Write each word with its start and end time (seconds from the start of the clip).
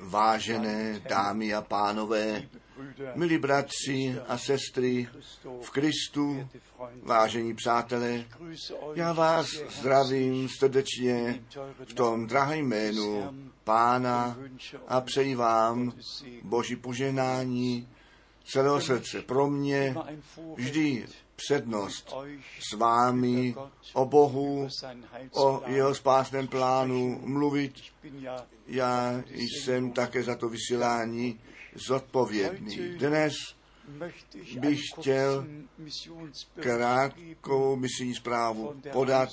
Vážené 0.00 1.00
dámy 1.08 1.54
a 1.54 1.62
pánové, 1.62 2.42
milí 3.14 3.38
bratři 3.38 4.16
a 4.28 4.38
sestry 4.38 5.08
v 5.60 5.70
Kristu, 5.70 6.48
vážení 7.02 7.54
přátelé, 7.54 8.24
já 8.94 9.12
vás 9.12 9.46
zdravím 9.80 10.48
srdečně 10.48 11.44
v 11.84 11.94
tom 11.94 12.26
drahém 12.26 12.66
jménu 12.66 13.34
Pána 13.64 14.38
a 14.88 15.00
přeji 15.00 15.34
vám 15.34 15.92
Boží 16.42 16.76
poženání 16.76 17.88
celého 18.44 18.80
srdce. 18.80 19.22
Pro 19.22 19.46
mě 19.46 19.96
vždy 20.56 21.06
přednost 21.46 22.14
s 22.72 22.76
vámi 22.76 23.54
o 23.92 24.04
Bohu, 24.04 24.68
o 25.32 25.62
jeho 25.66 25.94
spásném 25.94 26.48
plánu 26.48 27.20
mluvit. 27.24 27.74
Já 28.66 29.22
jsem 29.30 29.92
také 29.92 30.22
za 30.22 30.34
to 30.34 30.48
vysílání 30.48 31.40
zodpovědný. 31.74 32.76
Dnes 32.76 33.34
bych 34.60 34.80
chtěl 34.94 35.46
krátkou 36.60 37.76
misijní 37.76 38.14
zprávu 38.14 38.74
podat 38.92 39.28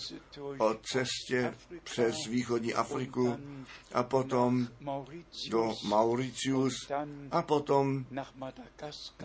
o 0.58 0.74
cestě 0.74 1.54
přes 1.84 2.16
východní 2.30 2.74
Afriku 2.74 3.38
a 3.94 4.04
potom 4.04 4.68
do 5.50 5.74
Mauritius 5.88 6.92
a 7.32 7.42
potom 7.42 8.06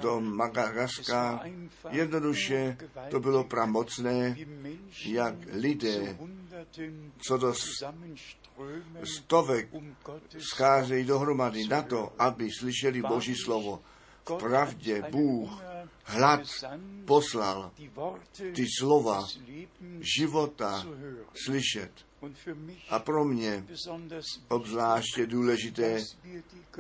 do 0.00 0.20
Madagaska. 0.20 1.44
Jednoduše 1.90 2.76
to 3.10 3.20
bylo 3.20 3.44
pramocné, 3.44 4.36
jak 5.06 5.34
lidé, 5.52 6.18
co 7.26 7.38
do 7.38 7.54
stovek 9.04 9.68
scházejí 10.38 11.04
dohromady 11.04 11.68
na 11.68 11.82
to, 11.82 12.12
aby 12.18 12.50
slyšeli 12.58 13.02
Boží 13.02 13.34
slovo. 13.44 13.82
V 14.30 14.38
pravdě 14.38 15.02
Bůh 15.10 15.50
hlad 16.04 16.40
poslal 17.04 17.70
ty 18.54 18.66
slova 18.78 19.26
života 20.18 20.86
slyšet. 21.44 21.90
A 22.88 22.98
pro 22.98 23.24
mě 23.24 23.66
obzvláště 24.48 25.26
důležité, 25.26 26.04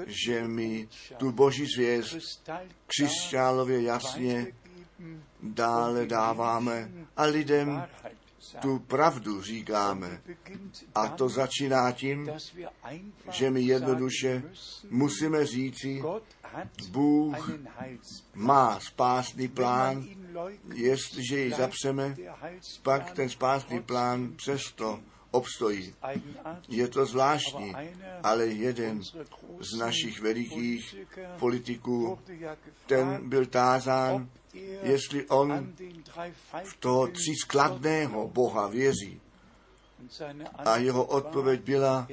že 0.06 0.48
mi 0.48 0.88
tu 1.16 1.32
boží 1.32 1.66
zvěst 1.76 2.50
křišťálově 2.86 3.82
jasně 3.82 4.46
dále 5.42 6.06
dáváme 6.06 6.90
a 7.16 7.24
lidem 7.24 7.86
tu 8.60 8.78
pravdu 8.78 9.42
říkáme. 9.42 10.22
A 10.94 11.08
to 11.08 11.28
začíná 11.28 11.92
tím, 11.92 12.30
že 13.30 13.50
my 13.50 13.60
jednoduše 13.60 14.42
musíme 14.90 15.46
říci, 15.46 16.02
Bůh 16.90 17.50
má 18.34 18.80
spásný 18.80 19.48
plán, 19.48 20.04
jestliže 20.74 21.38
ji 21.38 21.50
zapřeme, 21.50 22.16
pak 22.82 23.10
ten 23.10 23.28
spásný 23.28 23.82
plán 23.82 24.32
přesto 24.36 25.00
obstojí. 25.30 25.94
Je 26.68 26.88
to 26.88 27.06
zvláštní, 27.06 27.74
ale 28.22 28.46
jeden 28.46 29.02
z 29.60 29.78
našich 29.78 30.20
velikých 30.20 30.94
politiků, 31.38 32.18
ten 32.86 33.28
byl 33.28 33.46
tázán, 33.46 34.28
jestli 34.82 35.28
on 35.28 35.72
v 36.64 36.76
toho 36.80 37.06
třískladného 37.06 38.28
Boha 38.28 38.66
věří. 38.68 39.20
A 40.58 40.76
jeho 40.76 41.04
odpověď 41.04 41.60
byla, 41.60 42.08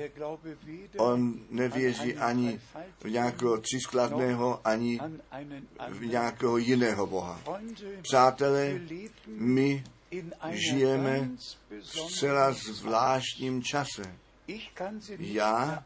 on 0.98 1.40
nevěří 1.50 2.16
ani 2.16 2.60
v 3.00 3.10
nějakého 3.10 3.58
třískladného, 3.58 4.68
ani 4.68 5.00
v 5.90 6.06
nějakého 6.06 6.58
jiného 6.58 7.08
Boha. 7.08 7.42
Přátelé, 8.02 8.80
my 9.28 9.84
žijeme 10.52 11.30
v 11.70 11.88
zcela 11.88 12.54
zvláštním 12.54 13.64
čase. 13.64 14.16
Já 15.20 15.86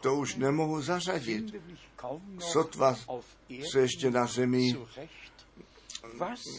to 0.00 0.14
už 0.14 0.36
nemohu 0.36 0.82
zařadit. 0.82 1.54
Sotva 2.38 2.96
se 3.72 3.80
ještě 3.80 4.10
na 4.10 4.26
zemi 4.26 4.76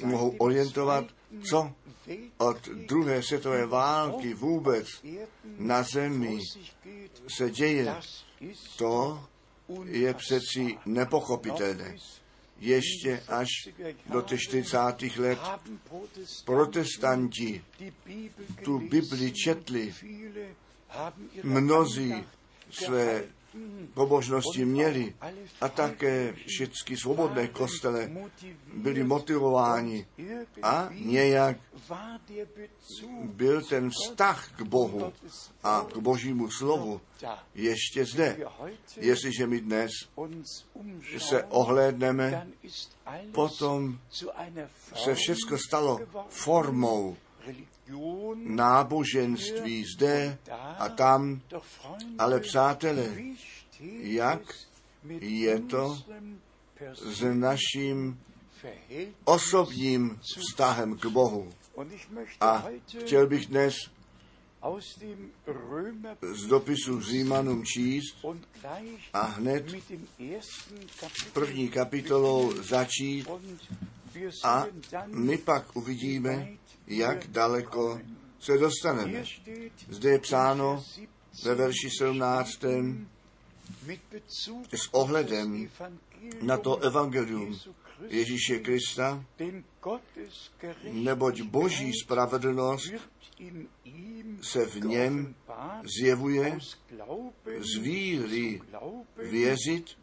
mohou 0.04 0.36
orientovat, 0.38 1.06
co 1.50 1.72
od 2.38 2.68
druhé 2.68 3.24
světové 3.24 3.66
války 3.66 4.34
vůbec 4.34 4.88
na 5.58 5.84
zemi 5.84 6.40
se 7.38 7.52
děje. 7.52 7.96
To 8.78 9.26
je 9.84 10.14
přeci 10.14 10.78
nepochopitelné. 10.86 11.96
Ještě 12.60 13.24
až 13.28 13.48
do 14.06 14.22
těch 14.22 14.40
40. 14.42 14.78
let 15.18 15.40
protestanti 16.46 17.64
tu 18.64 18.80
Bibli 18.80 19.32
četli, 19.32 19.94
mnozí 21.44 22.14
své 22.72 23.24
pobožnosti 23.94 24.66
měli 24.66 25.14
a 25.62 25.70
také 25.70 26.34
všechny 26.48 26.98
svobodné 26.98 27.48
kostele 27.48 28.12
byli 28.74 29.04
motivováni 29.04 30.08
a 30.64 30.90
nějak 30.92 31.58
byl 33.24 33.62
ten 33.62 33.90
vztah 33.90 34.52
k 34.56 34.62
Bohu 34.62 35.14
a 35.64 35.86
k 35.94 35.98
Božímu 35.98 36.52
slovu 36.52 37.02
ještě 37.56 38.06
zde. 38.06 38.38
Jestliže 38.98 39.48
my 39.48 39.62
dnes 39.62 39.92
se 41.18 41.44
ohlédneme, 41.44 42.48
potom 43.32 44.00
se 44.96 45.16
všechno 45.16 45.58
stalo 45.58 46.00
formou 46.30 47.18
náboženství 48.36 49.86
zde 49.96 50.38
a 50.78 50.90
tam, 50.90 51.42
ale 52.20 52.40
přátelé, 52.40 53.16
jak 54.00 54.42
je 55.20 55.60
to 55.60 55.98
s 56.94 57.22
naším 57.34 58.20
osobním 59.24 60.20
vztahem 60.22 60.98
k 60.98 61.06
Bohu. 61.06 61.54
A 62.42 62.66
chtěl 63.00 63.28
bych 63.28 63.46
dnes 63.48 63.76
z 66.34 66.48
dopisu 66.48 67.02
Římanům 67.02 67.66
číst 67.66 68.26
a 69.14 69.22
hned 69.22 69.66
první 71.34 71.70
kapitolou 71.70 72.54
začít 72.62 73.28
a 74.44 74.66
my 75.06 75.38
pak 75.38 75.76
uvidíme, 75.76 76.48
jak 76.88 77.28
daleko 77.28 78.02
se 78.40 78.58
dostaneme. 78.58 79.24
Zde 79.90 80.10
je 80.10 80.20
psáno 80.20 80.84
ve 81.44 81.56
verši 81.56 81.90
17. 82.00 82.50
s 84.76 84.94
ohledem 84.94 85.70
na 86.42 86.58
to 86.58 86.78
evangelium 86.78 87.60
Ježíše 88.08 88.60
Krista, 88.60 89.26
neboť 90.92 91.42
boží 91.42 91.92
spravedlnost 92.04 92.94
se 94.42 94.66
v 94.66 94.86
něm 94.86 95.36
zjevuje 96.00 96.58
z 97.60 97.78
víry 97.78 98.62
věřit, 99.18 99.98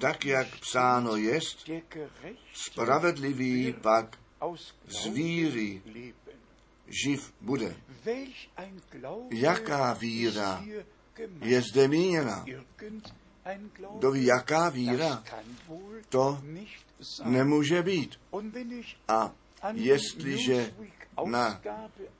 tak 0.00 0.24
jak 0.24 0.60
psáno 0.60 1.16
jest, 1.16 1.70
spravedlivý 2.52 3.72
pak 3.72 4.18
z 4.86 5.06
víry 5.06 5.82
živ 7.04 7.34
bude. 7.40 7.76
Jaká 9.30 9.92
víra 9.92 10.64
je 11.42 11.62
zde 11.62 11.88
míněna? 11.88 12.44
Kdo 13.98 14.10
ví, 14.10 14.24
jaká 14.24 14.68
víra? 14.68 15.24
To 16.08 16.42
nemůže 17.24 17.82
být. 17.82 18.20
A 19.08 19.32
jestliže 19.72 20.74
na 21.24 21.62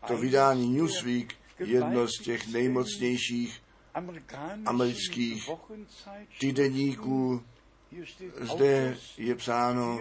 to 0.06 0.16
vydání 0.16 0.68
Newsweek, 0.68 1.34
jedno 1.58 2.08
z 2.08 2.22
těch 2.22 2.48
nejmocnějších 2.52 3.62
amerických 4.64 5.50
týdeníků, 6.40 7.42
zde 8.40 8.98
je 9.16 9.34
psáno 9.34 10.00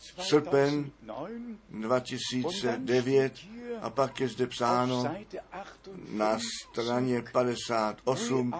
srpen 0.00 0.90
2009 1.70 3.32
a 3.80 3.90
pak 3.90 4.20
je 4.20 4.28
zde 4.28 4.46
psáno 4.46 5.16
na 6.08 6.38
straně 6.38 7.22
58 7.32 8.54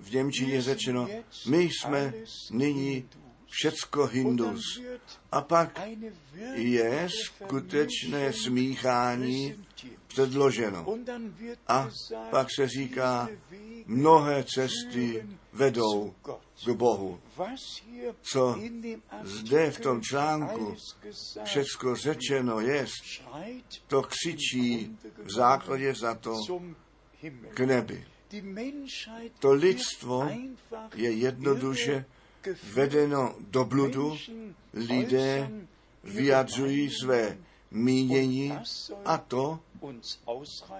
v 0.00 0.10
Němčině 0.12 0.52
je 0.52 0.62
řečeno, 0.62 1.08
my 1.46 1.62
jsme 1.62 2.12
nyní 2.50 3.08
všecko 3.50 4.06
Hindus. 4.06 4.80
A 5.32 5.40
pak 5.40 5.80
je 6.54 7.08
skutečné 7.08 8.32
smíchání 8.32 9.64
předloženo. 10.10 10.86
A 11.68 11.88
pak 12.30 12.48
se 12.56 12.68
říká, 12.68 13.28
mnohé 13.86 14.44
cesty 14.54 15.26
vedou 15.52 16.14
k 16.64 16.68
Bohu. 16.68 17.20
Co 18.22 18.58
zde 19.22 19.70
v 19.70 19.80
tom 19.80 20.02
článku 20.02 20.76
všecko 21.44 21.96
řečeno 21.96 22.60
je, 22.60 22.86
to 23.86 24.02
křičí 24.02 24.96
v 25.24 25.32
základě 25.32 25.94
za 25.94 26.14
to 26.14 26.36
k 27.54 27.60
nebi. 27.60 28.06
To 29.38 29.52
lidstvo 29.52 30.30
je 30.94 31.10
jednoduše 31.10 32.04
vedeno 32.72 33.34
do 33.38 33.64
bludu, 33.64 34.16
lidé 34.74 35.50
vyjadřují 36.04 36.90
své 36.90 37.38
mínění 37.70 38.52
a 39.04 39.18
to 39.18 39.60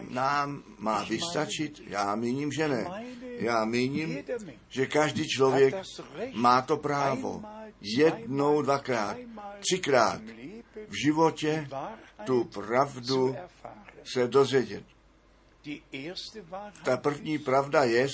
nám 0.08 0.62
má 0.78 1.04
vystačit? 1.04 1.82
Já 1.87 2.14
míním, 2.14 2.52
že 2.52 2.69
ne. 2.69 2.87
Já 3.22 3.64
míním, 3.64 4.19
že 4.69 4.87
každý 4.87 5.28
člověk 5.28 5.75
má 6.32 6.62
to 6.62 6.76
právo 6.76 7.42
jednou, 7.81 8.62
dvakrát, 8.62 9.16
třikrát 9.60 10.20
v 10.88 10.94
životě 11.04 11.69
tu 12.25 12.44
pravdu 12.44 13.36
se 14.04 14.28
dozvědět. 14.28 14.84
Ta 16.84 16.96
první 16.96 17.38
pravda 17.38 17.84
je, 17.84 18.08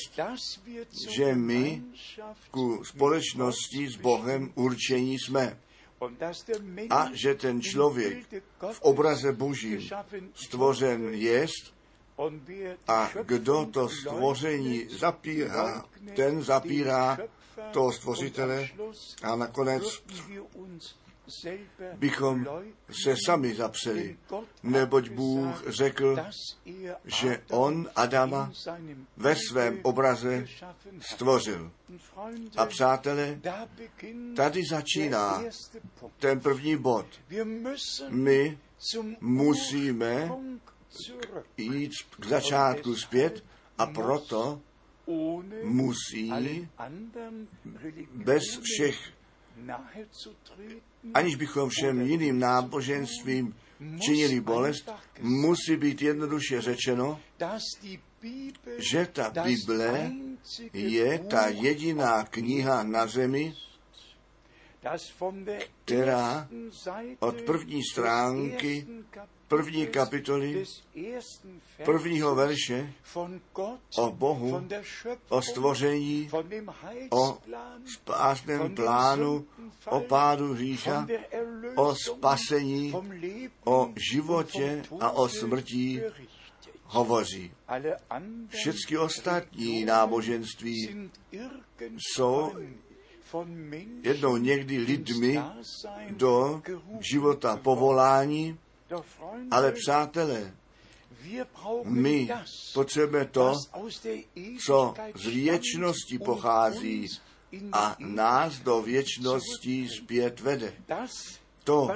že 1.08 1.34
my 1.34 1.82
ku 2.50 2.84
společnosti 2.84 3.88
s 3.88 3.96
Bohem 3.96 4.52
určení 4.55 5.19
jsme. 5.19 5.58
A 6.90 7.08
že 7.12 7.34
ten 7.34 7.62
člověk 7.62 8.26
v 8.72 8.81
obraze 8.81 9.32
Božím 9.32 9.88
stvořen 10.34 11.14
jest 11.14 11.75
a 12.88 13.10
kdo 13.25 13.66
to 13.66 13.88
stvoření 13.88 14.88
zapírá, 14.88 15.84
ten 16.16 16.43
zapírá 16.43 17.19
toho 17.72 17.93
stvořitele 17.93 18.69
a 19.22 19.37
nakonec 19.37 20.02
bychom 21.94 22.46
se 23.05 23.14
sami 23.26 23.55
zapsali, 23.55 24.19
neboť 24.62 25.11
Bůh 25.11 25.64
řekl, 25.67 26.17
že 27.05 27.43
On 27.50 27.88
Adama 27.96 28.52
ve 29.17 29.37
svém 29.37 29.81
obraze 29.82 30.46
stvořil. 31.00 31.73
A 32.56 32.67
přátelé, 32.67 33.40
tady 34.37 34.62
začíná 34.70 35.44
ten 36.19 36.40
první 36.40 36.76
bod. 36.76 37.06
My 38.11 38.58
musíme 39.20 40.31
jít 41.56 41.93
k 42.20 42.26
začátku 42.26 42.94
zpět 42.94 43.44
a 43.79 43.87
proto 43.87 44.61
musí 45.64 46.32
bez 48.14 48.43
všech 48.62 49.12
aniž 51.14 51.37
bychom 51.37 51.69
všem 51.69 52.00
jiným 52.00 52.38
náboženstvím 52.38 53.55
činili 54.00 54.41
bolest, 54.41 54.91
musí 55.20 55.76
být 55.76 56.03
jednoduše 56.03 56.61
řečeno, 56.61 57.20
že 58.79 59.08
ta 59.12 59.31
Bible 59.43 60.12
je 60.73 61.19
ta 61.19 61.49
jediná 61.49 62.25
kniha 62.25 62.82
na 62.82 63.06
zemi, 63.06 63.55
která 65.85 66.49
od 67.19 67.43
první 67.43 67.82
stránky 67.93 68.87
první 69.48 69.87
kapitoly 69.87 70.64
prvního 71.84 72.34
verše 72.34 72.93
o 73.96 74.12
Bohu, 74.12 74.69
o 75.28 75.43
stvoření, 75.43 76.31
o 77.10 77.38
spásném 77.94 78.75
plánu, 78.75 79.46
o 79.87 80.00
pádu 80.00 80.52
hřícha, 80.54 81.06
o 81.75 81.94
spasení, 81.94 82.93
o 83.64 83.93
životě 84.12 84.82
a 85.00 85.10
o 85.10 85.28
smrti 85.28 86.02
hovoří. 86.84 87.52
Všechny 88.48 88.98
ostatní 88.98 89.84
náboženství 89.84 91.10
jsou 91.98 92.52
jednou 94.02 94.37
někdy 94.37 94.78
lidmi 94.78 95.40
do 96.10 96.62
života 97.00 97.56
povolání, 97.56 98.58
ale 99.50 99.73
přátelé, 99.73 100.55
my 101.85 102.29
potřebujeme 102.75 103.29
to, 103.29 103.53
co 104.67 104.94
z 105.15 105.27
věčnosti 105.27 106.19
pochází 106.19 107.06
a 107.73 107.97
nás 107.99 108.59
do 108.59 108.83
věčnosti 108.83 109.88
zpět 109.88 110.41
vede. 110.41 110.73
To, 111.65 111.88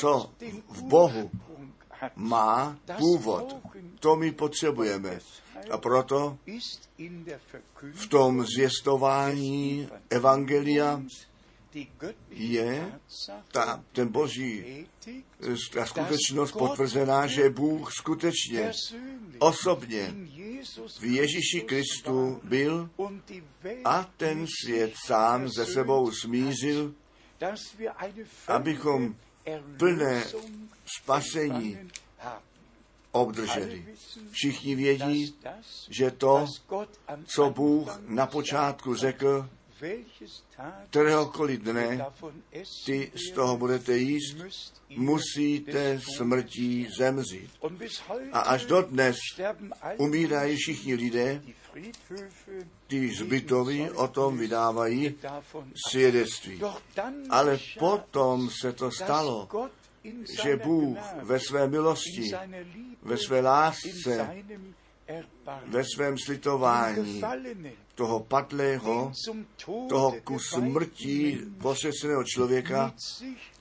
co 0.00 0.32
v 0.68 0.82
Bohu 0.82 1.30
má 2.16 2.78
původ, 2.98 3.56
to 4.00 4.16
my 4.16 4.32
potřebujeme. 4.32 5.18
A 5.70 5.78
proto 5.78 6.38
v 7.92 8.06
tom 8.08 8.46
zvěstování 8.46 9.88
Evangelia 10.10 11.02
je 12.30 12.92
ta, 13.52 13.84
ten 13.92 14.08
boží 14.08 14.86
ta 15.74 15.86
skutečnost 15.86 16.52
potvrzená, 16.52 17.26
že 17.26 17.50
Bůh 17.50 17.92
skutečně 17.92 18.72
osobně 19.38 20.14
v 21.00 21.04
Ježíši 21.04 21.60
Kristu 21.60 22.40
byl 22.44 22.90
a 23.84 24.10
ten 24.16 24.46
svět 24.62 24.92
sám 25.06 25.48
ze 25.48 25.66
sebou 25.66 26.10
smířil, 26.10 26.94
abychom 28.48 29.14
plné 29.78 30.24
spasení 31.02 31.78
obdrželi. 33.12 33.86
Všichni 34.30 34.74
vědí, 34.74 35.34
že 35.88 36.10
to, 36.10 36.46
co 37.24 37.50
Bůh 37.50 38.00
na 38.08 38.26
počátku 38.26 38.94
řekl, 38.94 39.48
kteréhokoliv 40.90 41.60
dne 41.60 42.06
ty 42.86 43.12
z 43.14 43.34
toho 43.34 43.56
budete 43.56 43.96
jíst, 43.96 44.36
musíte 44.96 46.00
smrtí 46.16 46.88
zemřít. 46.98 47.50
A 48.32 48.40
až 48.40 48.66
do 48.66 48.82
dnes 48.82 49.16
umírají 49.96 50.56
všichni 50.56 50.94
lidé, 50.94 51.42
ty 52.86 53.14
zbytoví 53.14 53.90
o 53.90 54.08
tom 54.08 54.38
vydávají 54.38 55.14
svědectví. 55.90 56.60
Ale 57.30 57.58
potom 57.78 58.50
se 58.60 58.72
to 58.72 58.90
stalo, 58.90 59.48
že 60.42 60.56
Bůh 60.56 60.98
ve 61.22 61.40
své 61.40 61.68
milosti, 61.68 62.32
ve 63.02 63.16
své 63.16 63.40
lásce, 63.40 64.44
ve 65.66 65.84
svém 65.84 66.18
slitování 66.18 67.22
toho 67.96 68.20
padlého, 68.20 69.12
toho 69.88 70.12
ku 70.24 70.38
smrti 70.38 71.40
posvěceného 71.62 72.24
člověka 72.24 72.94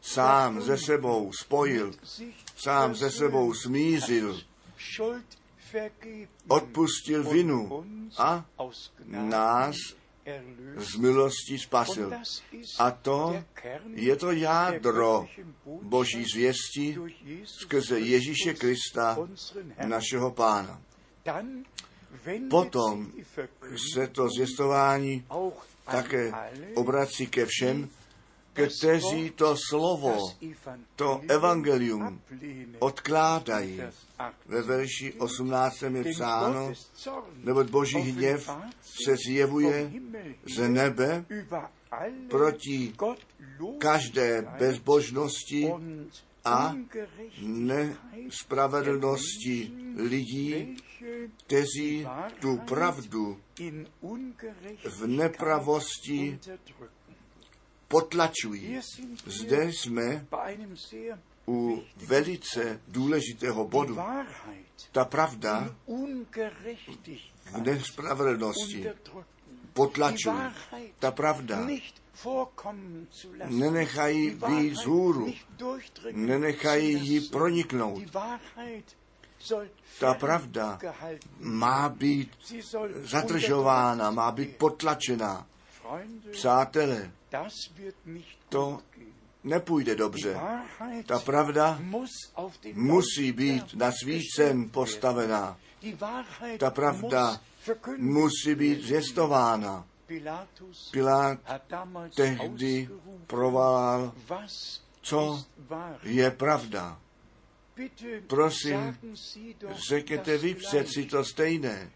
sám 0.02 0.62
ze 0.62 0.78
sebou 0.78 1.32
spojil, 1.34 1.94
sám 2.58 2.96
ze 2.96 3.12
sebou 3.12 3.54
smířil, 3.54 4.40
odpustil 6.48 7.24
vinu 7.24 7.86
a 8.18 8.46
nás 9.08 9.76
z 10.76 10.96
milosti 10.96 11.60
spasil. 11.60 12.12
A 12.80 12.92
to 12.92 13.44
je 13.94 14.16
to 14.16 14.32
jádro 14.32 15.28
Boží 15.82 16.24
zvěsti 16.34 16.98
skrze 17.46 18.00
Ježíše 18.00 18.54
Krista, 18.54 19.18
našeho 19.86 20.32
Pána. 20.32 20.82
Potom 22.50 23.12
se 23.94 24.08
to 24.08 24.28
zjistování 24.38 25.26
také 25.86 26.32
obrací 26.76 27.28
ke 27.28 27.46
všem, 27.46 27.90
kteří 28.54 29.30
to 29.36 29.56
slovo, 29.70 30.18
to 30.96 31.22
evangelium 31.28 32.22
odkládají. 32.80 33.82
Ve 34.46 34.62
verši 34.62 35.14
18 35.14 35.82
je 35.82 36.04
psáno, 36.14 36.74
neboť 37.44 37.70
boží 37.70 37.98
hněv 37.98 38.50
se 38.82 39.16
zjevuje 39.28 39.92
z 40.56 40.70
nebe 40.70 41.26
proti 42.30 42.94
každé 43.78 44.42
bezbožnosti 44.60 45.72
a 46.46 46.76
nespravedlnosti 47.42 49.72
lidí, 49.98 50.78
kteří 51.46 52.08
tu 52.40 52.58
pravdu 52.58 53.40
v 54.90 55.08
nepravosti 55.08 56.40
potlačují. 57.88 58.80
Zde 59.26 59.64
jsme 59.64 60.28
u 61.48 61.84
velice 61.96 62.82
důležitého 62.88 63.68
bodu. 63.68 63.98
Ta 64.92 65.06
pravda 65.06 65.76
v 67.46 67.62
nespravedlnosti 67.62 68.86
potlačují. 69.74 70.36
Ta 71.00 71.12
pravda 71.12 71.68
nenechají 73.50 74.30
výjít 74.48 74.76
z 74.76 74.86
hůru, 74.86 75.34
nenechají 76.12 77.10
ji 77.10 77.22
proniknout. 77.22 78.04
Ta 80.00 80.14
pravda 80.14 80.80
má 81.40 81.90
být 81.90 82.32
zadržována, 83.04 84.12
má 84.12 84.32
být 84.32 84.58
potlačená. 84.58 85.48
Přátelé, 86.32 87.12
to 88.50 88.80
nepůjde 89.44 89.96
dobře. 89.96 90.40
Ta 91.06 91.20
pravda 91.20 91.80
musí 92.74 93.32
být 93.32 93.74
na 93.74 93.92
svícen 94.04 94.70
postavená. 94.70 95.58
Ta 96.60 96.70
pravda 96.70 97.40
musí 97.98 98.56
být 98.56 98.84
zjistována. 98.84 99.86
Pilát 100.92 101.40
tehdy 102.16 102.90
provalal, 103.28 104.14
co 105.02 105.44
je 106.04 106.32
pravda. 106.32 107.00
Prosím, 108.28 108.98
řekněte 109.90 110.38
vy 110.38 110.56
přeci 110.56 111.06
to 111.06 111.26
stejné. 111.26 111.92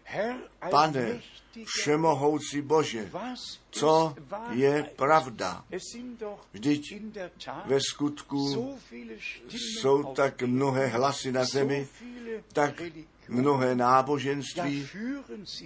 Pane, 0.70 1.20
všemohoucí 1.66 2.60
Bože, 2.60 3.10
co 3.70 4.14
je 4.50 4.90
pravda. 4.96 5.64
Vždyť 6.52 7.02
ve 7.66 7.80
skutku 7.80 8.78
jsou 9.48 10.14
tak 10.14 10.42
mnohé 10.42 10.86
hlasy 10.86 11.32
na 11.32 11.44
zemi, 11.44 11.88
tak 12.52 12.82
mnohé 13.28 13.74
náboženství, 13.74 14.88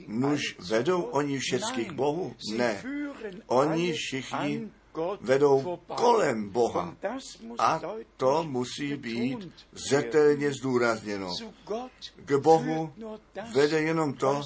nuž 0.06 0.40
vedou 0.70 1.02
oni 1.02 1.38
všechny 1.38 1.84
k 1.84 1.92
Bohu? 1.92 2.36
Ne. 2.56 2.82
Oni 3.46 3.92
všichni 3.92 4.68
vedou 5.20 5.78
kolem 5.94 6.48
Boha. 6.48 6.96
A 7.58 7.80
to 8.16 8.44
musí 8.44 8.96
být 8.96 9.50
zetelně 9.90 10.52
zdůrazněno. 10.52 11.30
K 12.24 12.36
Bohu 12.38 12.92
vede 13.54 13.80
jenom 13.80 14.12
to, 14.12 14.42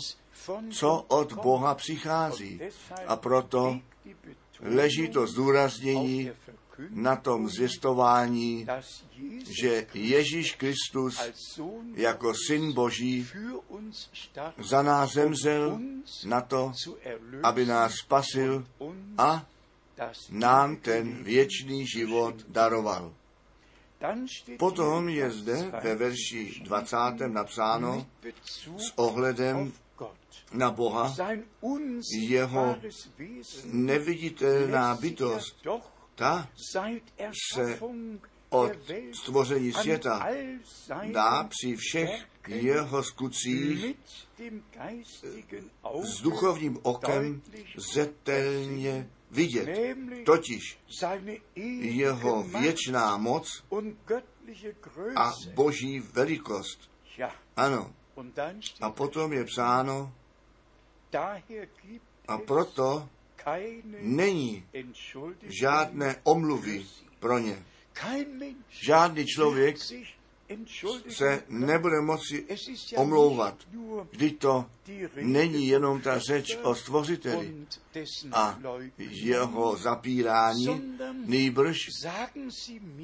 co 0.70 1.04
od 1.08 1.32
Boha 1.32 1.74
přichází. 1.74 2.60
A 3.06 3.16
proto 3.16 3.80
leží 4.60 5.08
to 5.08 5.26
zdůraznění 5.26 6.30
na 6.90 7.16
tom 7.16 7.48
zjistování, 7.48 8.66
že 9.62 9.86
Ježíš 9.94 10.54
Kristus 10.54 11.20
jako 11.94 12.32
syn 12.46 12.72
Boží 12.72 13.28
za 14.58 14.82
nás 14.82 15.12
zemřel 15.12 15.80
na 16.24 16.40
to, 16.40 16.72
aby 17.42 17.66
nás 17.66 17.92
spasil 18.04 18.66
a 19.18 19.46
nám 20.30 20.76
ten 20.76 21.24
věčný 21.24 21.86
život 21.86 22.34
daroval. 22.48 23.14
Potom 24.58 25.08
je 25.08 25.30
zde 25.30 25.72
ve 25.82 25.94
verši 25.94 26.62
20. 26.64 26.96
napsáno 27.26 28.06
s 28.76 28.92
ohledem 28.96 29.72
na 30.52 30.70
Boha, 30.70 31.14
jeho 32.18 32.76
neviditelná 33.64 34.94
bytost, 34.94 35.66
ta 36.14 36.48
se 37.54 37.78
od 38.48 38.72
stvoření 39.12 39.72
světa 39.72 40.26
dá 41.12 41.44
při 41.44 41.76
všech 41.76 42.26
jeho 42.48 43.02
skutcích 43.02 43.96
s 46.02 46.22
duchovním 46.22 46.78
okem 46.82 47.42
zetelně 47.92 49.10
vidět, 49.30 49.68
totiž 50.25 50.78
jeho 51.80 52.42
věčná 52.42 53.16
moc 53.16 53.64
a 55.16 55.32
boží 55.54 56.00
velikost. 56.00 56.90
Ano. 57.56 57.94
A 58.80 58.90
potom 58.90 59.32
je 59.32 59.44
psáno, 59.44 60.14
a 62.28 62.38
proto 62.38 63.08
není 64.00 64.68
žádné 65.42 66.16
omluvy 66.25 66.87
pro 67.18 67.38
ně. 67.38 67.64
Žádný 68.68 69.26
člověk 69.26 69.76
se 71.08 71.42
nebude 71.48 72.00
moci 72.00 72.46
omlouvat. 72.96 73.56
Vždyť 74.10 74.38
to 74.38 74.66
není 75.22 75.68
jenom 75.68 76.00
ta 76.00 76.18
řeč 76.18 76.58
o 76.62 76.74
stvořiteli 76.74 77.54
a 78.32 78.58
jeho 78.98 79.76
zapírání, 79.76 80.96
nýbrž 81.24 81.78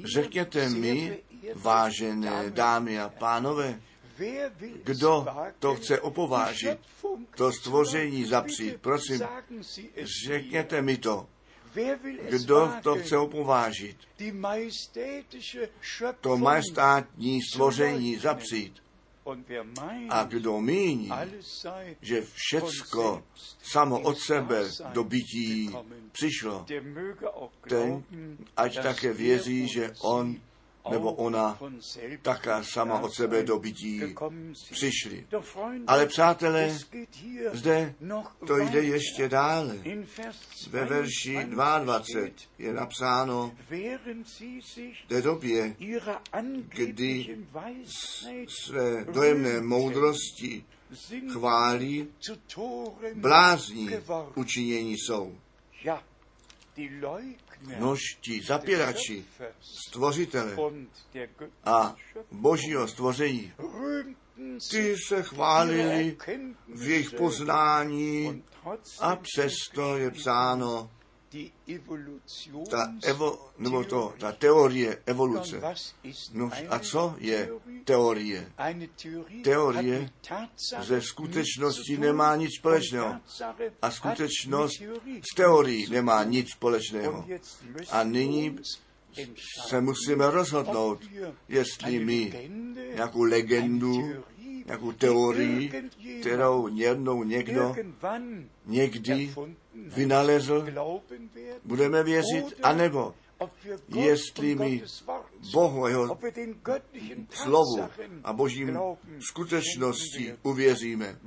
řekněte 0.03 0.69
mi, 0.69 1.19
vážené 1.55 2.49
dámy 2.49 2.99
a 2.99 3.09
pánové, 3.09 3.81
kdo 4.83 5.25
to 5.59 5.75
chce 5.75 5.99
opovážit, 5.99 6.79
to 7.35 7.51
stvoření 7.51 8.25
zapřít. 8.25 8.81
Prosím, 8.81 9.21
řekněte 10.25 10.81
mi 10.81 10.97
to. 10.97 11.27
Kdo 12.29 12.73
to 12.83 12.95
chce 12.95 13.17
opovážit? 13.17 13.97
To 16.21 16.37
majestátní 16.37 17.41
stvoření 17.41 18.17
zapřít. 18.17 18.83
A 20.09 20.23
kdo 20.23 20.61
míní, 20.61 21.09
že 22.01 22.23
všecko 22.33 23.23
samo 23.63 23.99
od 23.99 24.19
sebe 24.19 24.69
do 24.93 25.03
bytí 25.03 25.75
přišlo, 26.11 26.65
ten 27.69 28.03
ať 28.57 28.83
také 28.83 29.13
věří, 29.13 29.67
že 29.67 29.93
on 29.99 30.35
nebo 30.91 31.13
ona 31.13 31.59
taká 32.21 32.63
sama 32.63 32.99
od 32.99 33.13
sebe 33.13 33.43
do 33.43 33.59
bytí 33.59 34.01
přišli. 34.71 35.27
Ale 35.87 36.05
přátelé, 36.05 36.77
zde 37.53 37.95
to 38.47 38.57
jde 38.57 38.81
ještě 38.81 39.29
dále. 39.29 39.77
Ve 40.69 40.85
verši 40.85 41.43
22 41.43 42.01
je 42.57 42.73
napsáno, 42.73 43.55
v 45.05 45.07
té 45.07 45.21
době, 45.21 45.75
kdy 46.67 47.37
své 48.47 49.05
dojemné 49.05 49.61
moudrosti 49.61 50.65
chválí, 51.31 52.07
blázní 53.15 53.89
učinění 54.35 54.97
jsou. 54.97 55.35
Nož 57.79 57.99
ti 58.21 58.41
zapěrači, 58.47 59.25
stvořitele 59.87 60.57
a 61.63 61.95
božího 62.31 62.87
stvoření, 62.87 63.53
ty 64.71 64.95
se 65.07 65.23
chválili 65.23 66.17
v 66.67 66.89
jejich 66.89 67.11
poznání 67.11 68.43
a 68.99 69.15
přesto 69.15 69.97
je 69.97 70.11
psáno, 70.11 70.91
ta, 72.69 72.93
evo, 73.03 73.51
nebo 73.57 73.83
to, 73.83 74.13
ta 74.19 74.31
teorie 74.31 74.97
evoluce. 75.05 75.61
No 76.33 76.49
a 76.69 76.79
co 76.79 77.15
je 77.17 77.49
teorie? 77.83 78.51
Teorie 79.43 80.09
ze 80.81 81.01
skutečnosti 81.01 81.97
nemá 81.97 82.35
nic 82.35 82.51
společného. 82.59 83.15
A 83.81 83.91
skutečnost 83.91 84.81
s 85.31 85.35
teorií 85.35 85.89
nemá 85.89 86.23
nic 86.23 86.47
společného. 86.51 87.25
A 87.91 88.03
nyní 88.03 88.57
se 89.67 89.81
musíme 89.81 90.31
rozhodnout, 90.31 90.99
jestli 91.49 92.05
my 92.05 92.49
nějakou 92.95 93.23
legendu 93.23 94.23
nějakou 94.65 94.91
teorii, 94.91 95.71
kterou 96.21 96.67
jednou 96.67 97.23
někdo 97.23 97.75
někdy 98.65 99.33
vynalezl, 99.75 100.65
budeme 101.63 102.03
věřit, 102.03 102.59
anebo 102.63 103.13
jestli 103.95 104.55
my 104.55 104.83
Bohu 105.51 105.85
a 105.85 105.89
jeho 105.89 106.17
slovu 107.29 107.89
a 108.23 108.33
božím 108.33 108.79
skutečnosti 109.19 110.35
uvěříme. 110.43 111.19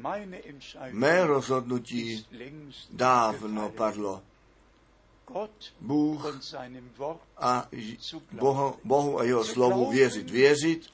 Mé 0.91 1.27
rozhodnutí 1.27 2.27
dávno 2.91 3.71
padlo. 3.71 4.23
Bůh 5.81 6.41
a 7.37 7.69
Bohu, 8.33 8.75
Bohu 8.85 9.19
a 9.19 9.25
jeho 9.25 9.45
slovu 9.45 9.91
věřit. 9.91 10.31
Věřit 10.31 10.87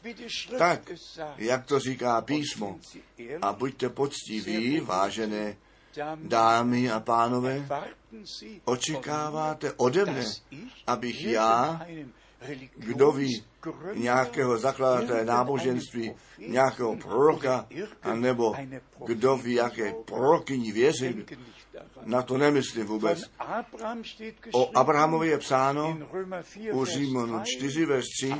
tak, 0.58 0.92
jak 1.36 1.66
to 1.66 1.78
říká 1.78 2.20
písmo. 2.20 2.78
A 3.42 3.52
buďte 3.52 3.88
poctiví, 3.88 4.80
vážené 4.80 5.56
Dámy 6.16 6.90
a 6.90 7.00
pánové, 7.00 7.68
očekáváte 8.64 9.72
ode 9.72 10.04
mne, 10.04 10.24
abych 10.86 11.24
já, 11.24 11.86
kdo 12.76 13.12
ví, 13.12 13.44
nějakého 13.94 14.58
zakladatele 14.58 15.24
náboženství, 15.24 16.14
nějakého 16.38 16.96
proroka, 16.96 17.66
anebo 18.02 18.54
kdo 19.06 19.36
ví, 19.36 19.54
jaké 19.54 19.92
prorokyni 20.04 20.72
věřím, 20.72 21.26
na 22.04 22.22
to 22.22 22.38
nemyslím 22.38 22.86
vůbec. 22.86 23.30
O 24.52 24.78
Abrahamovi 24.78 25.28
je 25.28 25.38
psáno 25.38 25.98
u 26.72 26.84
Římonu 26.84 27.42
4 27.44 27.86
ve 27.86 28.00
3, 28.00 28.34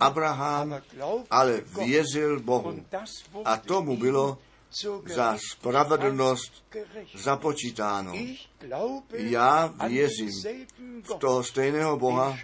Abraham 0.00 0.80
ale 1.30 1.60
věřil 1.84 2.40
Bohu 2.40 2.84
a 3.44 3.56
tomu 3.56 3.96
bylo 3.96 4.38
za 5.14 5.36
spravedlnost 5.52 6.64
započítáno. 7.14 8.12
Já 9.12 9.74
věřím 9.88 10.30
v 11.02 11.14
toho 11.18 11.44
stejného 11.44 11.98
Boha, 11.98 12.38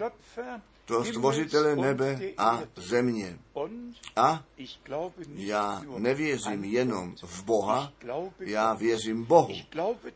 toho 0.85 1.05
stvořitele 1.05 1.75
nebe 1.75 2.19
a 2.37 2.61
země. 2.75 3.39
A 4.15 4.43
já 5.35 5.83
nevěřím 5.97 6.63
jenom 6.63 7.15
v 7.23 7.43
Boha, 7.43 7.93
já 8.39 8.73
věřím 8.73 9.25
Bohu. 9.25 9.55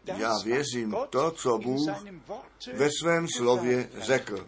Já 0.06 0.40
věřím 0.44 0.96
to, 1.10 1.32
co 1.32 1.58
Bůh 1.58 1.90
ve 2.74 2.90
svém 3.02 3.28
slově 3.38 3.90
řekl. 3.98 4.48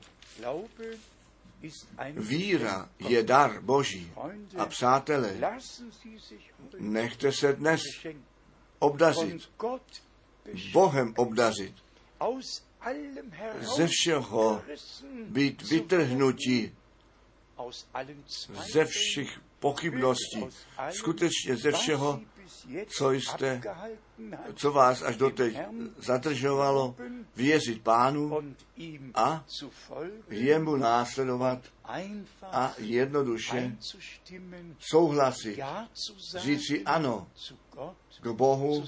Víra 2.16 2.90
je 3.00 3.24
dar 3.24 3.62
Boží. 3.62 4.12
A 4.58 4.66
přátelé, 4.66 5.60
nechte 6.80 7.32
se 7.32 7.54
dnes 7.54 7.82
obdazit, 8.80 9.50
Bohem 10.72 11.14
obdazit, 11.18 11.76
ze 13.76 13.88
všeho 13.88 14.62
být 15.24 15.70
vytrhnutí, 15.70 16.76
ze 18.72 18.86
všech 18.86 19.40
pochybností, 19.60 20.46
skutečně 20.90 21.58
ze 21.58 21.72
všeho, 21.72 22.22
co 22.88 23.12
jste, 23.12 23.62
co 24.56 24.72
vás 24.72 25.02
až 25.02 25.18
doteď 25.18 25.58
zadržovalo, 25.98 26.96
věřit 27.36 27.84
pánu 27.84 28.54
a 29.16 29.46
jemu 30.30 30.76
následovat 30.76 31.60
a 32.44 32.74
jednoduše 32.78 33.78
souhlasit, 34.80 35.60
říci 36.36 36.84
ano 36.84 37.28
k 38.22 38.28
Bohu, 38.28 38.84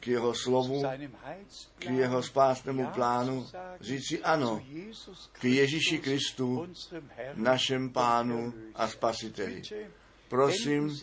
k 0.00 0.06
jeho 0.06 0.34
slovu, 0.34 0.82
k 1.78 1.84
jeho 1.84 2.22
spásnému 2.22 2.86
plánu, 2.86 3.46
říci 3.80 4.22
ano 4.22 4.62
k 5.32 5.44
Ježíši 5.44 5.98
Kristu, 5.98 6.68
našem 7.34 7.90
pánu 7.90 8.54
a 8.74 8.88
spasiteli. 8.88 9.62
Prosím, 10.34 11.00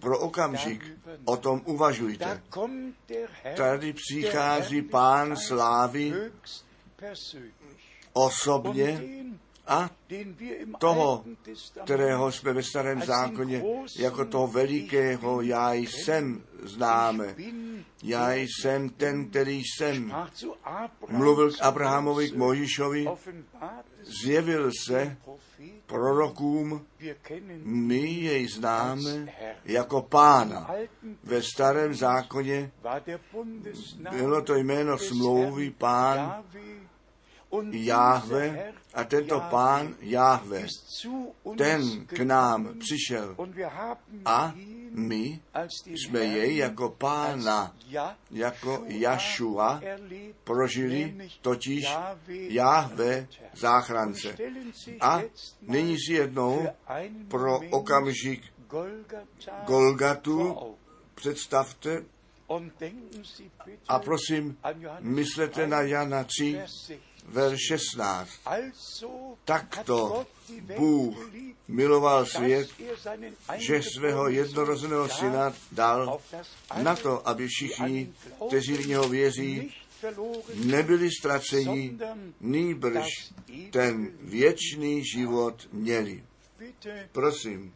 pro 0.00 0.18
okamžik 0.18 0.84
o 1.24 1.36
tom 1.36 1.62
uvažujte. 1.64 2.42
Tady 3.56 3.92
přichází 3.92 4.82
pán 4.82 5.36
slávy 5.36 6.12
osobně 8.12 9.02
a 9.66 9.90
toho, 10.78 11.24
kterého 11.84 12.32
jsme 12.32 12.52
ve 12.52 12.62
starém 12.62 13.02
zákoně 13.02 13.62
jako 13.98 14.24
toho 14.24 14.46
velikého 14.46 15.42
já 15.42 15.72
jsem 15.72 16.42
známe. 16.62 17.34
Já 18.02 18.32
jsem 18.32 18.88
ten, 18.88 19.30
který 19.30 19.62
jsem. 19.64 20.14
Mluvil 21.08 21.52
k 21.52 21.62
Abrahamovi, 21.62 22.30
k 22.30 22.36
Mojišovi, 22.36 23.06
zjevil 24.22 24.70
se 24.88 25.16
prorokům, 25.86 26.86
my 27.64 28.00
jej 28.00 28.48
známe 28.48 29.26
jako 29.64 30.02
pána. 30.02 30.70
Ve 31.24 31.42
starém 31.42 31.94
zákoně 31.94 32.70
bylo 34.10 34.42
to 34.42 34.54
jméno 34.54 34.98
smlouvy 34.98 35.70
pán 35.70 36.44
Jáhve 37.70 38.72
a 38.94 39.04
tento 39.04 39.40
pán 39.50 39.94
Jáhve, 40.00 40.66
ten 41.58 42.06
k 42.06 42.18
nám 42.20 42.74
přišel 42.78 43.36
a 44.24 44.54
my 44.90 45.40
jsme 45.84 46.20
jej 46.20 46.56
jako 46.56 46.88
pána, 46.88 47.76
jako 48.30 48.84
Jašua 48.86 49.80
prožili, 50.44 51.30
totiž 51.40 51.96
Jáhve 52.28 53.26
záchrance. 53.54 54.36
A 55.00 55.22
nyní 55.62 55.96
si 55.98 56.12
jednou 56.12 56.66
pro 57.28 57.60
okamžik 57.70 58.42
Golgatu 59.66 60.56
představte 61.14 62.04
a 63.88 63.98
prosím, 63.98 64.58
myslete 65.00 65.66
na 65.66 65.80
Jana 65.80 66.24
3, 66.24 66.60
verš 67.24 67.60
16. 67.68 68.30
Takto 69.44 70.26
Bůh 70.76 71.30
miloval 71.68 72.26
svět, 72.26 72.68
že 73.56 73.82
svého 73.82 74.28
jednorozeného 74.28 75.08
syna 75.08 75.52
dal 75.72 76.20
na 76.82 76.96
to, 76.96 77.28
aby 77.28 77.48
všichni, 77.48 78.14
kteří 78.48 78.72
v 78.72 78.86
něho 78.86 79.08
věří, 79.08 79.74
nebyli 80.54 81.10
ztraceni, 81.18 81.98
nýbrž 82.40 83.08
ten 83.70 84.12
věčný 84.20 85.02
život 85.04 85.68
měli. 85.72 86.24
Prosím, 87.12 87.74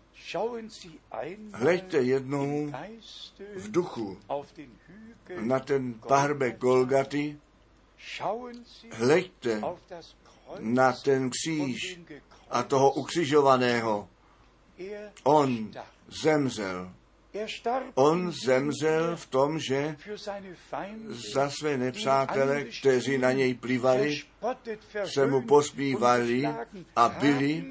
hleďte 1.53 1.99
jednou 1.99 2.73
v 3.57 3.71
duchu 3.71 4.19
na 5.41 5.61
ten 5.61 5.95
pahrbek 5.95 6.59
Golgaty, 6.59 7.39
hleďte 8.93 9.61
na 10.59 10.93
ten 10.93 11.31
kříž 11.31 12.01
a 12.51 12.63
toho 12.63 12.93
ukřižovaného. 12.93 14.09
On 15.25 15.71
zemřel. 16.23 16.93
On 17.95 18.33
zemřel 18.33 19.17
v 19.17 19.27
tom, 19.27 19.59
že 19.59 19.97
za 21.35 21.51
své 21.51 21.77
nepřátele, 21.77 22.65
kteří 22.65 23.19
na 23.19 23.33
něj 23.33 23.55
plivali, 23.55 24.21
se 25.05 25.27
mu 25.27 25.43
pospívali 25.43 26.47
a 26.97 27.09
byli 27.09 27.65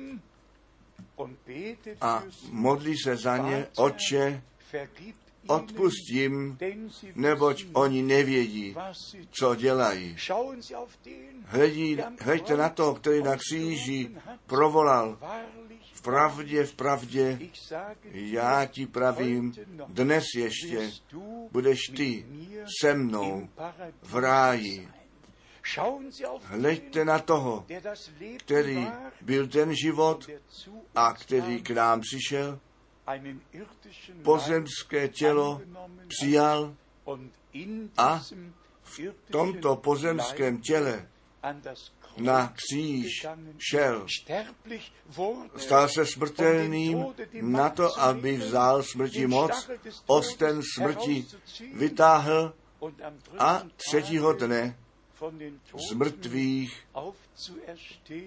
a 2.02 2.24
modlí 2.52 2.98
se 2.98 3.16
za 3.16 3.38
ně, 3.38 3.68
Otče, 3.76 4.42
odpustím, 5.48 6.58
neboť 7.16 7.66
oni 7.74 8.04
nevědí, 8.04 8.76
co 9.32 9.56
dělají. 9.56 10.18
Hledí, 11.46 11.98
hleďte 12.20 12.58
na 12.58 12.70
to, 12.70 12.94
který 12.94 13.24
na 13.24 13.36
kříži 13.36 14.12
provolal. 14.46 15.18
V 15.94 16.02
pravdě, 16.02 16.64
v 16.66 16.74
pravdě, 16.74 17.40
já 18.12 18.66
ti 18.66 18.86
pravím, 18.86 19.54
dnes 19.88 20.26
ještě 20.36 20.92
budeš 21.52 21.80
ty 21.96 22.26
se 22.82 22.94
mnou 22.94 23.50
v 24.02 24.16
ráji. 24.16 24.88
Hleďte 26.44 27.06
na 27.06 27.20
toho, 27.20 27.66
který 28.38 28.88
byl 29.22 29.48
ten 29.48 29.76
život 29.76 30.30
a 30.96 31.14
který 31.14 31.62
k 31.62 31.70
nám 31.70 32.02
přišel, 32.02 32.60
pozemské 34.24 35.08
tělo 35.08 35.62
přijal 36.08 36.76
a 37.98 38.22
v 38.84 39.00
tomto 39.32 39.76
pozemském 39.76 40.62
těle 40.62 41.08
na 42.18 42.54
kříž 42.54 43.26
šel. 43.58 44.06
Stal 45.58 45.90
se 45.90 46.06
smrtelným 46.06 47.06
na 47.42 47.70
to, 47.70 48.00
aby 48.00 48.38
vzal 48.38 48.84
smrti 48.84 49.28
moc, 49.28 49.70
osten 50.06 50.62
smrti 50.76 51.26
vytáhl 51.74 52.54
a 53.40 53.64
třetího 53.76 54.34
dne 54.34 54.78
z 55.90 55.94
mrtvých 55.94 56.88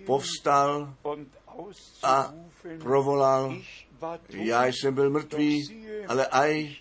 povstal 0.07 0.95
a 2.03 2.35
provolal, 2.79 3.57
já 4.29 4.67
jsem 4.67 4.95
byl 4.95 5.11
mrtvý, 5.11 5.85
ale 6.09 6.27
aj 6.27 6.77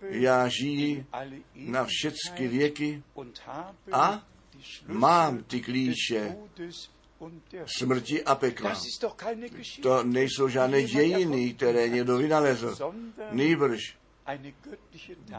já 0.00 0.48
žiji 0.48 1.06
na 1.54 1.84
všechny 1.84 2.48
věky 2.48 3.02
a 3.92 4.26
mám 4.86 5.42
ty 5.42 5.60
klíče 5.60 6.36
smrti 7.78 8.24
a 8.24 8.34
pekla. 8.34 8.80
To 9.82 10.04
nejsou 10.04 10.48
žádné 10.48 10.82
dějiny, 10.82 11.54
které 11.54 11.88
někdo 11.88 12.16
vynalezl. 12.16 12.94
Nýbrž 13.30 13.96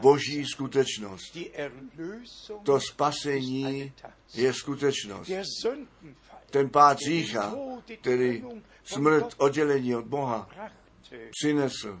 boží 0.00 0.44
skutečnost. 0.44 1.38
To 2.62 2.80
spasení 2.80 3.92
je 4.34 4.52
skutečnost. 4.52 5.30
Ten 6.50 6.68
pád 6.68 6.98
řícha, 6.98 7.54
který 8.00 8.44
smrt 8.84 9.34
oddělení 9.36 9.96
od 9.96 10.04
Boha 10.04 10.48
přinesl, 11.30 12.00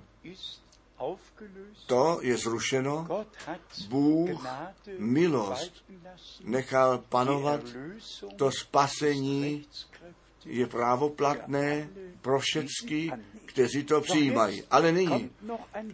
to 1.86 2.18
je 2.22 2.36
zrušeno. 2.36 3.26
Bůh 3.88 4.46
milost 4.98 5.84
nechal 6.44 6.98
panovat. 6.98 7.60
To 8.36 8.50
spasení 8.50 9.66
je 10.44 10.66
právoplatné 10.66 11.88
pro 12.20 12.38
všechny, 12.40 13.12
kteří 13.46 13.84
to 13.84 14.00
přijímají. 14.00 14.62
Ale 14.70 14.92
nyní 14.92 15.30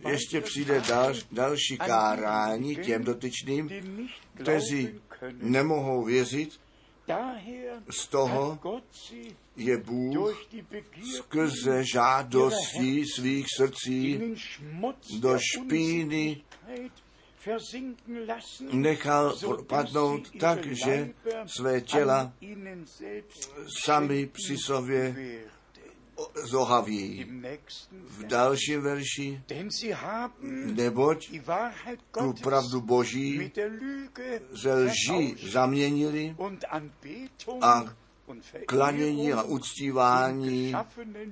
ještě 0.08 0.40
přijde 0.40 0.80
dal, 0.80 1.14
další 1.32 1.78
kárání 1.78 2.76
těm 2.76 3.04
dotyčným, 3.04 3.70
kteří 4.34 5.00
nemohou 5.32 6.04
věřit. 6.04 6.60
Z 7.90 8.06
toho 8.06 8.58
je 9.56 9.76
Bůh 9.76 10.46
skrze 11.16 11.84
žádostí 11.84 13.04
svých 13.06 13.46
srdcí 13.56 14.20
do 15.20 15.38
špíny 15.38 16.42
nechal 18.72 19.36
padnout 19.66 20.30
tak, 20.40 20.66
že 20.66 21.10
své 21.46 21.80
těla 21.80 22.32
sami 23.84 24.26
při 24.26 24.56
sobě 24.58 25.16
zohaví. 26.34 27.26
V 28.06 28.24
dalším 28.24 28.80
verši, 28.80 29.42
neboť 30.74 31.30
tu 32.18 32.32
pravdu 32.42 32.80
Boží 32.80 33.52
ze 34.50 34.74
lži 34.74 35.36
zaměnili 35.50 36.36
a 37.60 37.84
klanění 38.66 39.32
a 39.32 39.42
uctívání 39.42 40.72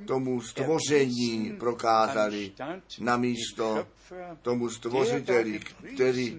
tomu 0.06 0.40
stvoření 0.40 1.56
prokázali 1.58 2.52
na 3.00 3.16
místo 3.16 3.86
tomu 4.42 4.70
stvořiteli, 4.70 5.60
který 5.94 6.38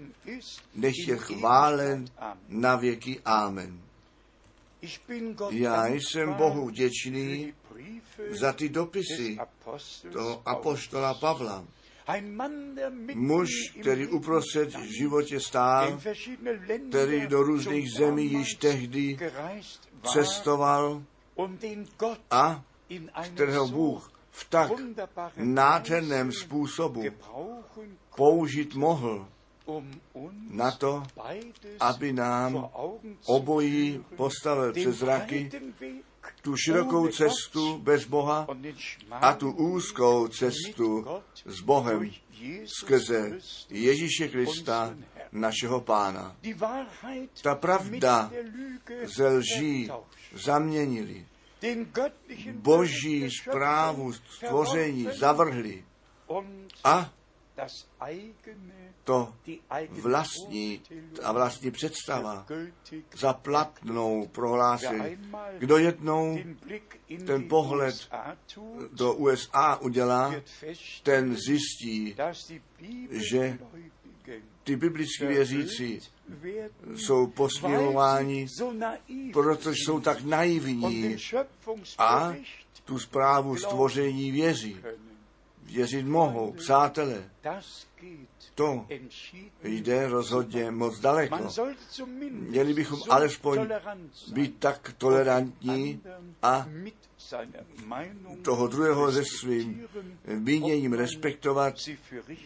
nech 0.76 1.08
je 1.08 1.18
chválen 1.18 2.06
na 2.50 2.76
věky. 2.76 3.20
Amen. 3.26 3.82
Já 5.50 5.88
jsem 5.88 6.34
Bohu 6.34 6.68
vděčný 6.68 7.54
za 8.30 8.54
ty 8.54 8.70
dopisy 8.70 9.38
toho 10.14 10.42
apoštola 10.46 11.14
Pavla. 11.14 11.66
Muž, 13.14 13.50
který 13.82 14.08
uprostřed 14.08 14.70
životě 15.00 15.40
stál, 15.40 16.00
který 16.90 17.28
do 17.28 17.44
různých 17.44 17.94
zemí 17.98 18.32
již 18.32 18.48
tehdy 18.60 19.18
cestoval 20.14 21.04
a 22.32 22.64
kterého 23.24 23.68
Bůh 23.68 24.12
v 24.32 24.50
tak 24.50 24.72
nádherném 25.38 26.32
způsobu 26.32 27.04
použít 28.16 28.76
mohl 28.76 29.28
na 30.50 30.72
to, 30.72 31.04
aby 31.80 32.14
nám 32.14 32.70
obojí 33.26 34.06
postavil 34.16 34.74
přes 34.74 34.96
zraky 34.96 35.52
tu 36.42 36.58
širokou 36.58 37.08
cestu 37.08 37.78
bez 37.78 38.06
Boha 38.06 38.48
a 39.12 39.34
tu 39.34 39.52
úzkou 39.52 40.28
cestu 40.28 41.06
s 41.46 41.62
Bohem 41.62 42.12
skrze 42.66 43.40
Ježíše 43.70 44.28
Krista, 44.28 44.96
našeho 45.32 45.82
pána. 45.82 46.36
Ta 47.42 47.56
pravda 47.56 48.32
ze 49.04 49.28
lží 49.28 49.92
zaměnili. 50.34 51.26
Boží 52.52 53.30
zprávu 53.32 54.14
stvoření 54.14 55.08
zavrhli 55.14 55.86
a 56.84 57.14
to 59.04 59.34
vlastní 59.90 60.82
a 61.24 61.32
vlastní 61.32 61.72
představa 61.72 62.46
za 63.16 63.34
platnou 63.34 64.28
prohlásili. 64.28 65.20
Kdo 65.58 65.78
jednou 65.78 66.40
ten 67.26 67.48
pohled 67.48 68.10
do 68.94 69.14
USA 69.14 69.76
udělá, 69.76 70.34
ten 71.04 71.38
zjistí, 71.38 72.16
že 73.10 73.58
ty 74.64 74.76
biblické 74.76 75.28
věřící 75.28 76.00
jsou 76.96 77.28
posměvováni, 77.28 78.48
protože 79.34 79.76
jsou 79.86 80.00
tak 80.00 80.24
naivní 80.24 81.18
a 81.98 82.34
tu 82.86 83.00
zprávu 83.00 83.56
stvoření 83.56 84.32
věří. 84.32 84.78
Věřit 85.72 86.06
mohou, 86.06 86.52
přátelé. 86.52 87.30
To 88.56 88.86
jde 89.64 90.08
rozhodně 90.08 90.72
moc 90.72 91.00
daleko. 91.00 91.38
Měli 92.32 92.74
bychom 92.74 93.00
alespoň 93.10 93.68
být 94.34 94.56
tak 94.60 94.94
tolerantní 94.98 96.02
a 96.42 96.68
toho 98.42 98.68
druhého 98.68 99.12
se 99.12 99.24
svým 99.26 99.88
míněním 100.28 100.94
respektovat, 100.94 101.74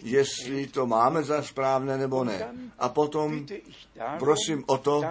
jestli 0.04 0.68
to 0.68 0.86
máme 0.86 1.24
za 1.24 1.44
správné 1.44 1.98
nebo 1.98 2.24
ne. 2.24 2.54
A 2.80 2.90
potom 2.90 3.46
prosím 4.20 4.64
o 4.68 4.78
to, 4.78 5.04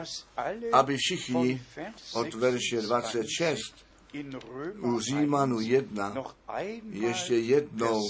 aby 0.72 0.96
všichni 0.96 1.62
od 2.14 2.34
verše 2.34 2.82
26 2.82 3.83
u 4.80 5.00
Římanu 5.00 5.60
1 5.60 6.24
ještě 6.90 7.36
jednou 7.36 8.00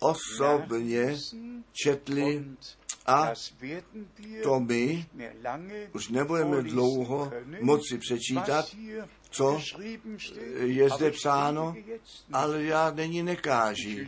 osobně 0.00 1.16
četli 1.72 2.44
a 3.06 3.32
to 4.42 4.60
my 4.60 5.06
už 5.92 6.08
nebudeme 6.08 6.62
dlouho 6.62 7.32
moci 7.60 7.98
přečítat, 7.98 8.76
co 9.30 9.60
je 10.60 10.90
zde 10.90 11.10
psáno, 11.10 11.74
ale 12.32 12.64
já 12.64 12.90
není 12.90 13.22
nekáži. 13.22 14.06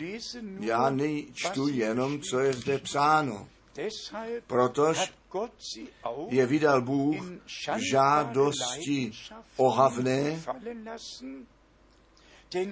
Já 0.60 0.90
čtu 1.34 1.68
jenom, 1.68 2.20
co 2.20 2.38
je 2.38 2.52
zde 2.52 2.78
psáno. 2.78 3.48
Protože 4.46 5.00
je 6.28 6.46
vydal 6.46 6.82
Bůh 6.82 7.16
žádosti 7.92 9.12
ohavné, 9.56 10.42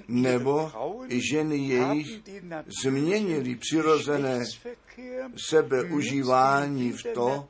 nebo 0.08 0.72
i 1.08 1.20
ženy 1.32 1.56
jejich 1.56 2.22
změnili 2.82 3.54
přirozené 3.54 4.44
sebeužívání 5.48 6.92
v 6.92 7.02
to, 7.14 7.48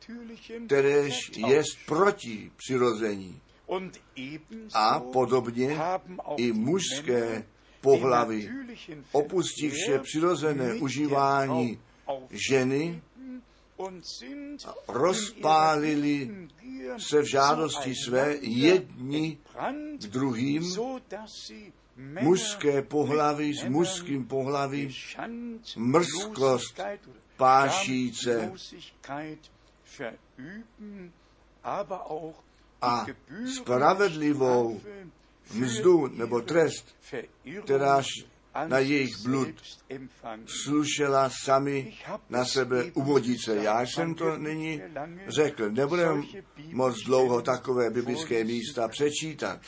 kteréž 0.67 1.31
je 1.37 1.63
proti 1.87 2.51
přirození. 2.57 3.41
A 4.75 5.01
podobně 5.01 5.79
i 6.37 6.53
mužské 6.53 7.45
pohlavy, 7.81 8.49
opustivše 9.13 9.99
přirozené 9.99 10.75
užívání 10.75 11.79
ženy, 12.51 13.03
rozpálili 14.89 16.49
se 16.99 17.23
v 17.23 17.25
žádosti 17.25 17.95
své 17.95 18.37
jedni 18.41 19.39
k 19.99 20.07
druhým, 20.07 20.77
mužské 21.97 22.83
pohlaví 22.83 23.55
s 23.55 23.65
mužským 23.65 24.25
pohlavím, 24.25 24.91
mrzkost 25.77 26.81
pášíce. 27.37 28.53
A 32.83 33.07
spravedlivou 33.57 34.81
mzdu 35.55 36.07
nebo 36.07 36.41
trest, 36.41 36.97
kteráž 37.65 38.07
na 38.65 38.79
jejich 38.79 39.19
blud 39.23 39.49
slušela 40.47 41.31
sami 41.45 41.95
na 42.31 42.45
sebe 42.45 42.85
uvodice. 42.95 43.57
Já 43.57 43.83
jsem 43.83 44.15
to 44.15 44.39
nyní 44.39 44.83
řekl. 45.29 45.71
Nebudeme 45.71 46.23
moc 46.73 46.97
dlouho 47.05 47.43
takové 47.43 47.91
biblické 47.91 48.45
místa 48.45 48.89
přečítat. 48.89 49.61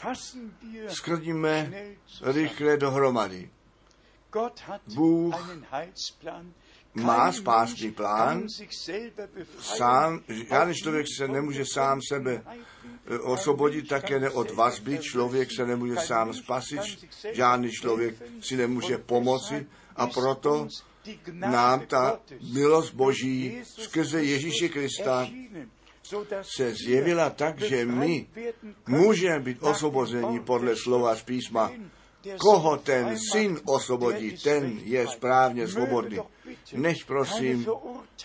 Skrdíme 0.88 1.72
rychle 2.22 2.76
dohromady. 2.76 3.50
Bůh 4.94 5.58
má 6.94 7.32
spásný 7.32 7.90
plán, 7.90 8.46
sám, 9.60 10.20
žádný 10.48 10.74
člověk 10.74 11.06
se 11.16 11.28
nemůže 11.28 11.64
sám 11.72 12.00
sebe 12.08 12.42
eh, 12.46 13.18
osvobodit 13.18 13.88
také 13.88 14.20
ne 14.20 14.30
od 14.30 14.50
vazby, 14.50 14.98
člověk 14.98 15.48
se 15.56 15.66
nemůže 15.66 15.96
sám 15.96 16.34
spasit, 16.34 16.80
žádný 17.32 17.70
člověk 17.70 18.14
si 18.40 18.56
nemůže 18.56 18.98
pomoci. 18.98 19.66
A 19.96 20.06
proto 20.06 20.68
nám 21.32 21.80
ta 21.86 22.20
milost 22.52 22.94
Boží 22.94 23.62
skrze 23.64 24.22
Ježíše 24.22 24.68
Krista 24.68 25.28
se 26.42 26.74
zjevila 26.74 27.30
tak, 27.30 27.60
že 27.60 27.86
my 27.86 28.26
můžeme 28.86 29.40
být 29.40 29.58
osvobozeni 29.60 30.40
podle 30.40 30.76
slova 30.76 31.16
z 31.16 31.22
písma. 31.22 31.72
Koho 32.38 32.76
ten 32.76 33.18
syn 33.32 33.60
osvobodí, 33.64 34.38
ten 34.42 34.78
je 34.84 35.06
správně 35.06 35.68
svobodný. 35.68 36.18
Nech 36.72 36.96
prosím 37.06 37.66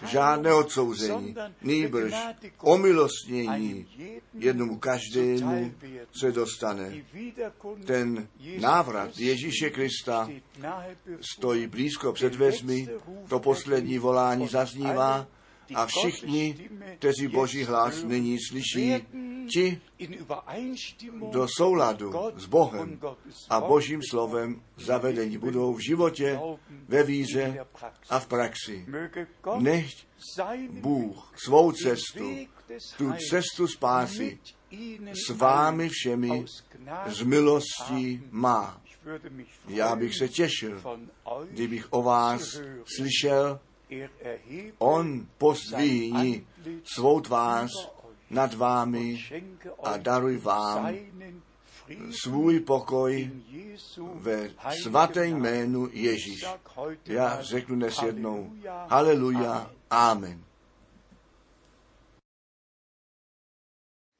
žádné 0.05 0.53
odsouzení, 0.53 1.35
nýbrž 1.61 2.13
omilostnění 2.61 3.85
jednomu 4.33 4.77
každému 4.77 5.73
se 6.19 6.31
dostane. 6.31 6.93
Ten 7.85 8.27
návrat 8.59 9.17
Ježíše 9.17 9.69
Krista 9.69 10.29
stojí 11.35 11.67
blízko 11.67 12.13
před 12.13 12.35
vezmi, 12.35 12.87
to 13.29 13.39
poslední 13.39 13.97
volání 13.97 14.47
zaznívá 14.47 15.27
a 15.75 15.85
všichni, 15.85 16.69
kteří 16.97 17.27
Boží 17.27 17.63
hlas 17.63 18.03
nyní 18.03 18.37
slyší, 18.49 18.93
ti 19.53 19.81
do 21.31 21.47
souladu 21.57 22.13
s 22.35 22.45
Bohem 22.45 22.99
a 23.49 23.61
Božím 23.61 24.01
slovem 24.09 24.61
zavedení 24.77 25.37
budou 25.37 25.73
v 25.73 25.79
životě, 25.79 26.39
ve 26.87 27.03
víře 27.03 27.65
a 28.09 28.19
v 28.19 28.27
praxi. 28.27 28.85
Nechť 29.59 30.07
Bůh 30.69 31.33
svou 31.35 31.71
cestu, 31.71 32.47
tu 32.97 33.13
cestu 33.29 33.67
spásy 33.67 34.39
s 35.27 35.29
vámi 35.29 35.89
všemi 35.89 36.45
z 37.07 37.21
milostí 37.21 38.23
má. 38.31 38.81
Já 39.67 39.95
bych 39.95 40.15
se 40.15 40.29
těšil, 40.29 40.81
kdybych 41.49 41.93
o 41.93 42.03
vás 42.03 42.59
slyšel, 42.95 43.59
On 44.77 45.27
pozdvíní 45.37 46.47
svou 46.83 47.21
tvář 47.21 47.69
nad 48.29 48.53
vámi 48.53 49.23
a 49.83 49.97
daruj 49.97 50.37
vám 50.37 50.95
svůj 52.23 52.59
pokoj 52.59 53.31
ve 54.13 54.49
svaté 54.83 55.27
jménu 55.27 55.89
Ježíš. 55.91 56.45
Já 57.05 57.41
řeknu 57.41 57.75
dnes 57.75 57.95
jednou, 58.05 58.53
haleluja, 58.87 59.71
amen. 59.89 60.43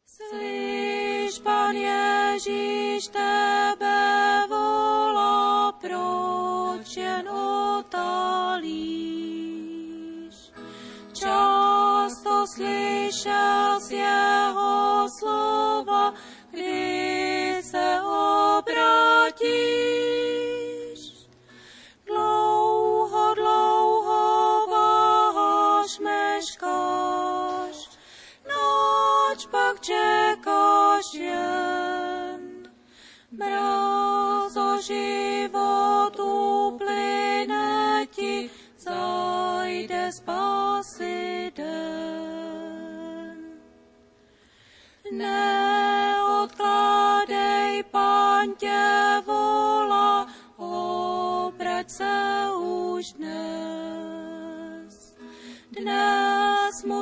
Slyš, 0.08 1.40
Pan 1.40 1.76
Ježíš, 1.76 3.08
tebe 3.08 4.46
volá, 4.50 5.72
proč 5.72 6.98
jen 6.98 7.30
otálíš? 7.30 9.23
Slyšel 13.14 13.80
z 13.80 13.90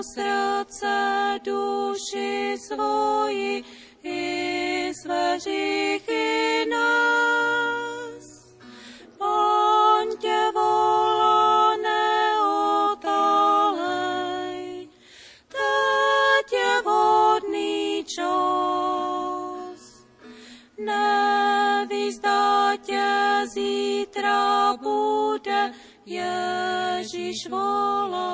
srdce 0.03 1.39
duši 1.43 2.55
svoji 2.67 3.63
i 4.03 4.93
své 5.01 5.39
říchy 5.39 6.65
nás. 6.69 8.25
Pán 9.17 10.07
tě 10.19 10.51
volá, 10.53 11.77
neotálej, 11.77 13.19
teď 15.47 16.53
je 16.53 16.81
vhodný 16.81 18.05
čas. 18.15 19.81
Neví, 20.77 22.11
zda 22.11 22.75
tě 22.75 23.41
zítra 23.45 24.73
bude 24.73 25.73
Ježíš 26.05 27.47
volat 27.49 28.30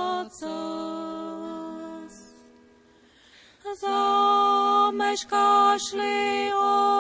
Zameškáš-li 5.78 6.52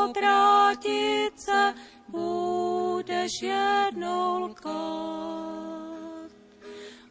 obrátit 0.06 1.40
se, 1.40 1.74
budeš 2.08 3.42
jednou 3.42 4.40
lkát. 4.40 6.32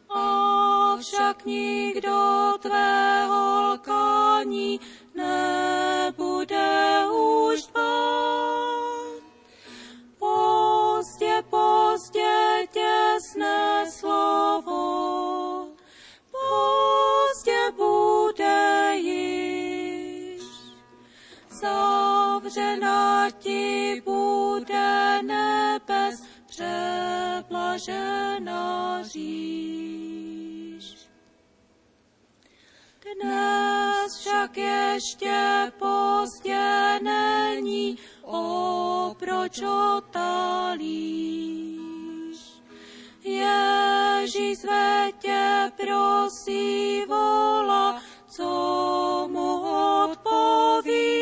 Avšak 0.09 1.45
nikdo 1.45 2.53
tvého 2.61 3.73
lkání 3.73 4.76
Zavřena 21.61 23.29
ti 23.39 24.01
bude 24.05 25.21
nebes, 25.23 26.23
přeblažena 26.45 27.83
říš. 29.03 30.97
Dnes 33.15 34.17
však 34.19 34.57
ještě 34.57 35.71
pozdě 35.79 36.99
není, 37.01 37.97
o 38.23 39.15
proč 39.19 39.61
otálíš. 39.97 40.87
Ježíš 43.23 44.57
své 44.57 45.11
tě 45.19 45.71
prosí, 45.77 47.01
volá, 47.07 48.01
co 48.27 49.27
mu 49.31 49.61
odpovíš. 50.03 51.16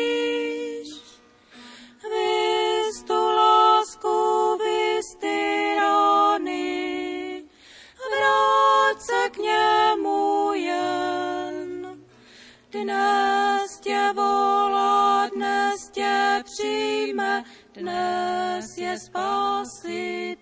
Prima, 17.06 17.44
yes, 17.76 18.78
je 18.78 18.98
spasi. 18.98 20.36